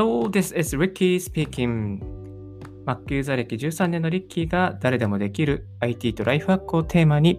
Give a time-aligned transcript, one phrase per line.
[0.00, 2.00] Hello, this is Ricky speaking.
[2.86, 7.38] Mac ユーザー歴13年のリッキーが誰でもできる IT とライフハックをテーマに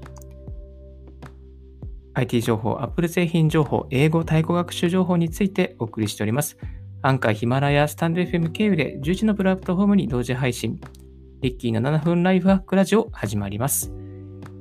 [2.14, 6.56] IT 情報、Apple 製品情報、英語、タイ語学習情報についてお送りしております。
[7.02, 10.80] アンカー、ヒマラヤ、スタンド FM 経由で11のプラットフォームに同時配信。
[11.42, 13.92] リッキーの7分ライフハックラジオ始まります。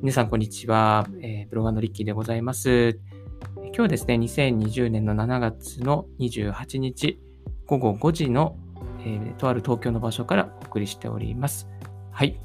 [0.01, 1.07] 皆さん、こんにちは。
[1.21, 2.99] えー、ブロガーのリッキーでございます。
[3.57, 7.21] 今日はですね、2020年の7月の28日
[7.71, 8.57] 午後5時の、
[9.03, 11.69] えー、とある東京の場所からお送りしております。
[12.11, 12.41] はい。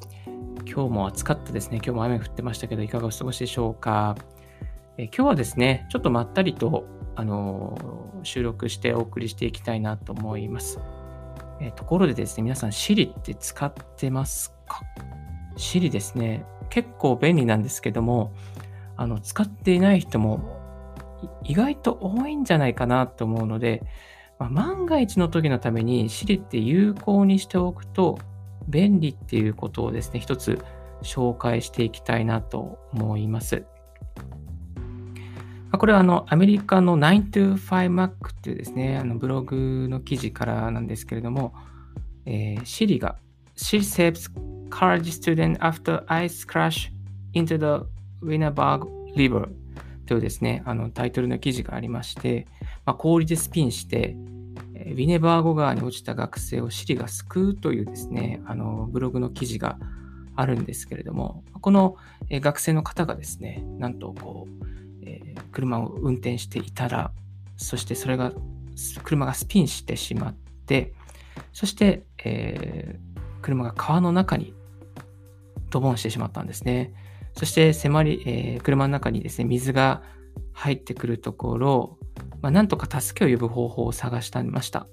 [0.68, 1.78] 今日も暑かったですね。
[1.78, 4.16] 今日も雨降ってましたけど、いかがお過ごしでしょうか？
[5.00, 10.80] えー、今日はですね、ちょっとまったりと、あのー、収録してお送りしていきたいなと思います。
[11.60, 14.84] えところでですね、皆さん Siri って使ってますか
[15.58, 18.32] ?Siri ですね、結構便利なんですけども、
[18.96, 20.56] あの、使っていない人も
[21.44, 23.82] 意外と多いんじゃないかなと思うので、
[24.40, 28.20] まあ、万が一の時のために Siri って有効にしておくと
[28.68, 30.60] 便利っていうことをですね、一つ
[31.04, 33.64] 紹介していきたいなと思います。
[35.72, 41.54] これはあのアメリカの 9to5Mac っていうですね、あのブログの記事からなんですけれども、
[42.26, 43.18] えー、Siri が
[43.56, 44.32] She saves
[44.70, 46.92] college student after ice crash
[47.34, 47.86] into the
[48.26, 49.50] Wienerberg River
[50.06, 52.48] というですね、あのタイトルの記事がありまして、
[52.86, 54.16] まあ、氷でスピンして、
[54.76, 59.78] ウィネバーゴ川に落ちた学生をシリが救うというですね、あのブログの記事が
[60.36, 61.96] あるんですけれども、この
[62.30, 64.66] 学生の方がですね、なんとこう、
[65.04, 67.12] えー、車を運転していたら、
[67.58, 68.34] そしてそれが、
[69.04, 70.94] 車がスピンしてしまって、
[71.54, 74.54] そして、えー、車が川の中に
[75.70, 76.94] ドボンしてしまったんですね。
[77.34, 80.04] そして迫り、えー、車の中にですね、水が
[80.54, 81.98] 入ってくるところ、
[82.46, 84.86] まあ、なんとか助けを呼ぶ方法を探してました。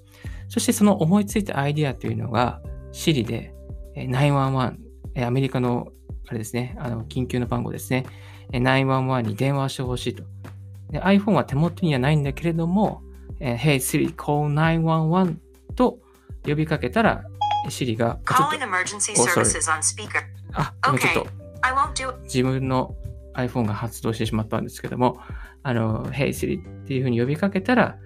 [0.49, 3.53] そしてその思いついたアイディアというのが、シリで
[3.95, 4.75] 911、
[5.23, 5.89] アメリカの
[6.27, 8.07] あれですね、あの緊急の番号ですね、
[8.51, 10.23] 911に電話してほしいと。
[10.89, 13.03] で iPhone は手元にはないんだけれども、
[13.39, 15.35] Hey Siri, call 911
[15.75, 15.99] と
[16.47, 17.23] 呼びかけたら、
[17.69, 18.57] シリが、ちょっと、
[20.53, 21.27] あ、今ちょっと。
[22.23, 22.95] 自分の
[23.35, 25.19] iPhone が発動してしまったんですけども、
[25.63, 27.97] あの、Hey Siri っていうふうに呼びかけたら、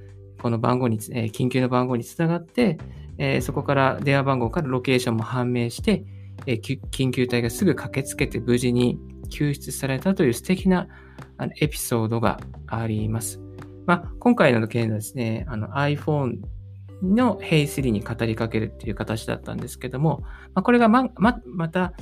[0.41, 2.77] この番号に、えー、緊急の番号につながって、
[3.17, 6.05] えー、そこから電話番号からロケーションも判明して、
[6.45, 8.99] えー、緊急隊がすぐ駆けつけて無事に
[9.29, 10.87] 救出されたという素敵な
[11.37, 13.41] あのエピソードがあります。
[13.85, 16.39] まあ、今回の件はですね、あの iPhone
[17.01, 20.21] の Hey Siri に語りかけるっていう形だったんですけども、
[20.53, 21.93] まあ、これがま、ま、また、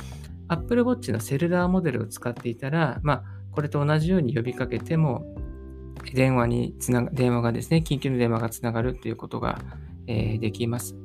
[0.47, 5.25] Apple Watch のセルラーモデルを使っていたら、まあ、これと同じように呼びかけても、
[6.13, 9.59] 電話につなが、電話がですね、緊急の電話がつながるということが、
[10.07, 10.95] えー、できます。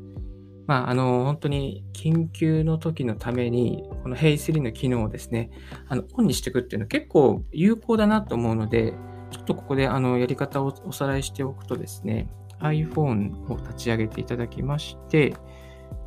[0.67, 5.51] まあ、あの、本当に緊急の時のために、この Hey3 の機能をですね、
[5.89, 8.95] あの、オンにしていくっていうのは結構有効だなと思うので、
[9.31, 12.28] ちょっとここであの、やり方をおさらいしておくとですね、
[12.61, 15.34] iPhone を立ち上げていただきまして、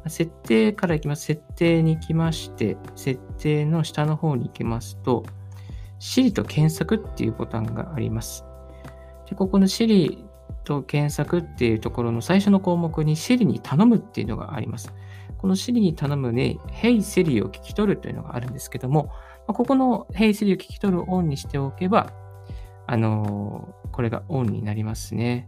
[0.07, 1.25] 設定からいきます。
[1.25, 5.23] 設定に行きまして、設定の下の方に行きますと、
[5.99, 8.43] Siri と検索っていうボタンがあります。
[9.29, 10.25] でここの Siri
[10.65, 14.93] と検索っていうところの最初の項目に Siri に頼むっていうのがあります。
[15.37, 19.11] この Siri に頼むね、Hey Siri を聞き取るというのがあるんですけども、
[19.47, 22.11] ここの Hey Siri を聞き取るオンにしておけば、
[22.85, 25.47] あのー、これがオンになりますね。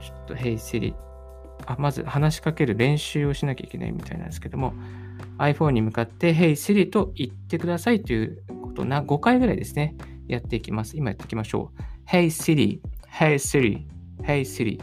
[0.00, 0.94] ちょっと Hey Siri
[1.68, 4.72] あまず話しかける練習をしなきゃいけないみたいなんですけども、
[5.36, 9.94] iPhone に向かって Hey Siri と言ってくださいということな5回ぐらいですね、
[10.26, 10.96] やっていきます。
[10.96, 11.82] 今やっていきましょう。
[12.10, 12.80] Hey Siri,
[13.10, 13.86] Hey Siri,
[14.22, 14.80] Hey Siri,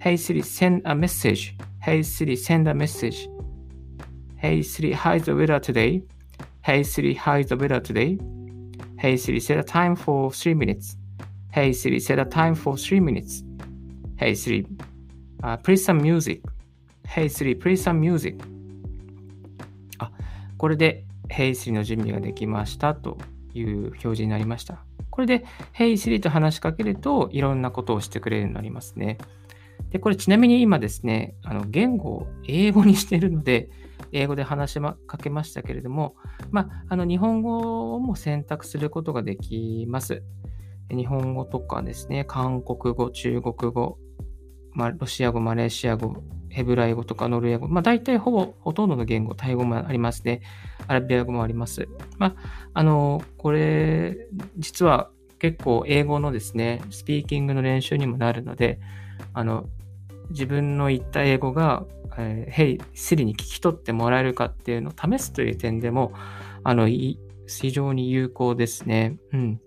[0.00, 1.54] Hey Siri, send a message.
[1.80, 3.28] Hey Siri, send a message.
[4.36, 6.02] Hey Siri, how's the weather today?
[6.62, 8.18] Hey Siri, how's the weather today?
[8.98, 10.96] Hey Siri, set a time for 3 minutes.
[11.50, 13.42] Hey Siri, set a time for 3 minutes.
[14.16, 14.66] Hey Siri,
[15.42, 16.42] Uh, play some music.
[17.06, 18.44] Hey Siri, play some music.
[19.98, 20.10] あ、
[20.56, 23.18] これで Hey Siri の準備ができましたと
[23.54, 24.84] いう表示になりました。
[25.10, 29.18] これで Hey Siri と話しかけるといろんなことをしてくれるようになりますね。
[29.90, 33.70] で、これちなみに今ですね、あの言語を英語にしているので、
[34.12, 36.16] 英語で話し、かけましたけれども、
[36.50, 40.22] まあ、あの日本語も選択することができます。
[40.90, 43.98] 日本語とかですね、韓国語、中国語、
[44.78, 50.40] まあ、ロシア語、マレーシア語、ヘブライ語とかノルウェー語、まあ、大体ほぼほとんどの言語、タイ語もありますね。
[50.86, 51.88] アラビア語もあります。
[52.16, 54.16] まあ、あの、これ、
[54.56, 55.10] 実は
[55.40, 58.78] 結構英語のですね、スピーキングの練習にもなるので、
[59.34, 59.68] あの、
[60.30, 61.84] 自分の言った英語が、
[62.16, 66.12] えー、Hey Siri に聞き取ってもらえるかっていうのを試すという点でも、
[66.62, 69.18] あの、非常に有効ですね。
[69.32, 69.60] うん。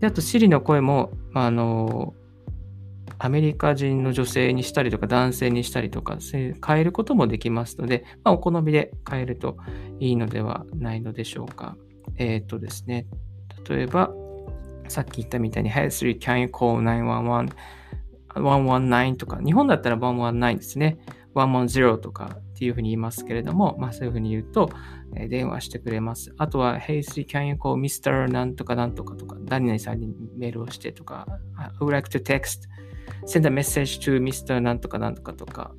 [0.00, 2.14] で、あと Siri の声もま、あの、
[3.18, 9.56] アメリカ人の女性にしたりとか男性にしたりとか変えることもできますので、まあ、お好みで変えると
[10.00, 11.76] いいのではないのでしょうか。
[12.16, 13.06] えっ、ー、とですね、
[13.68, 14.12] 例えば、
[14.88, 17.52] さっき言ったみたいに、Hey Siri, can you call 911?
[18.34, 20.98] 119とか、日本だったら119ですね。
[21.34, 24.70] 110とかっていうふうに言いますけれども、まあそういうふうに言うと、
[25.14, 26.34] えー、電話してくれます。
[26.38, 28.32] あとは、Hey Siri, can you call Mr.
[28.32, 30.08] なんとかなんとかとか、何々さんに
[30.38, 31.26] メールをしてとか、
[31.58, 32.66] I would like to text,
[33.26, 34.60] send a message to Mr.
[34.60, 35.74] なんとかなんとかとか、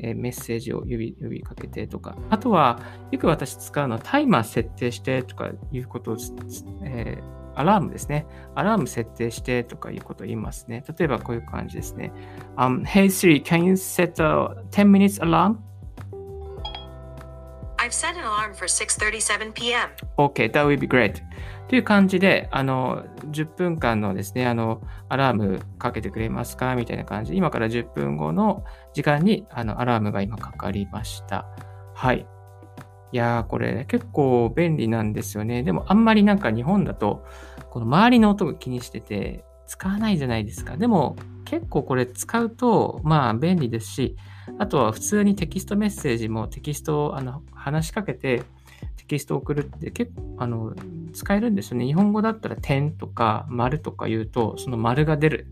[0.00, 2.80] えー、メッセージを呼び呼びかけてとか、あとは、
[3.12, 6.16] よく私使うのはタイマー設定してとかいうことを、
[6.82, 8.26] えーアラームですね。
[8.54, 10.84] アラーム設定してとかいうことを言いますね。
[10.98, 12.12] 例えばこういう感じですね。
[12.56, 15.56] Um, hey Siri, can you set a 10 minutes alarm?
[17.86, 19.90] I've set an alarm for 6:37 p.m.
[20.18, 21.22] Okay, that would be great.
[21.68, 26.74] という感じで、あの、10分間のですね、あの、アラームかけてくれますか？
[26.74, 31.46] みたいな感じで、今から10分後の時間に、あの、アラームが今かかりました。
[31.94, 32.26] はい。
[33.12, 35.62] いやー、これ結構便利なんですよね。
[35.62, 37.24] でもあんまりなんか日本だと、
[37.70, 40.76] この周りの音が気にしてて、使わないじゃないですか。
[40.76, 41.14] でも
[41.46, 44.16] 結構これ使うと、まあ便利ですし、
[44.58, 48.42] あとは普通にテキストメッセージもテキストをあの話しかけて、
[48.96, 50.74] テキストを送るって結構あの
[51.14, 51.86] 使えるんですよね。
[51.86, 55.46] 日本語だったら点とか丸とか言うと、その丸が出る。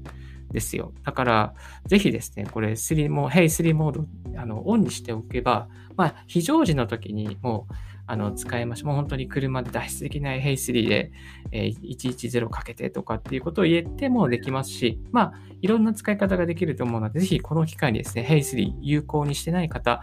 [0.54, 0.92] ですよ。
[1.02, 1.54] だから、
[1.86, 4.06] ぜひですね、これ3も、Hey 3モード、
[4.40, 7.74] あの、オンにしておけば、まあ、非常時の時にもう、
[8.06, 8.84] あの、使えます。
[8.84, 11.12] もう本当に車で脱出できない Hey 3で、
[11.52, 20.02] えー、110かけてとかっていうことを言えてもできますし、まあ、いろんな使い方ができると思うので、ぜひこの機会にですね、Hey 3有効にしてない方、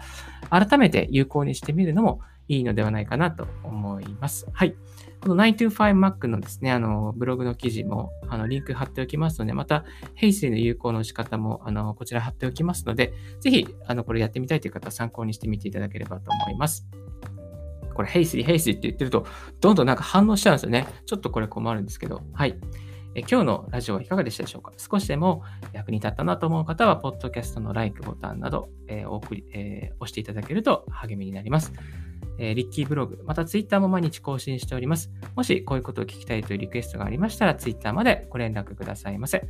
[0.50, 4.48] 改めて有効にしてみるのもいいのではないかなと思います。
[4.52, 4.76] はい。
[5.22, 16.88] この 925Mac のですね、あの、ブログの記事も、あの、リンク貼っておきますので、また、 Hey Siri の有効の仕方も、あの、こちら貼っておきますので、ぜひ、あの、これやってみたいという方は参考にしてみていただければと思います。
[17.94, 19.26] これ、 Hey Siri、Hey Siri って言ってると、
[19.60, 20.88] どんどんなんか反応しちゃうんですよね。
[21.06, 22.58] ちょっとこれ困るんですけど、はい。
[23.14, 24.72] え今日のラジオはいかがでしたでしょうか？
[24.78, 25.44] 少しでも
[25.74, 31.74] 役に立ったなと思う方は、ポッドキャストの LIKE ボタンなど、えー、お送り、えー、押していただけると励みになります。
[32.38, 35.12] えー、リッキーブログ、またツイッターも毎日更新しております。
[35.36, 39.46] もしこういうことを聞きたいというリクエストがありましたら、ツイッターまでご連絡くださいませ。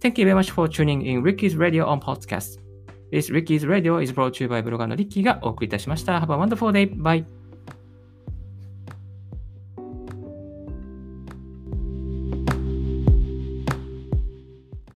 [0.00, 2.65] Thank you very much for tuning in Ricky's Radio on Podcast.
[3.10, 6.18] This Ricky's Radio is brought to you by ブロガーのリッキーがお送りいたしました。
[6.18, 6.90] Have a wonderful day.
[7.00, 7.35] Bye.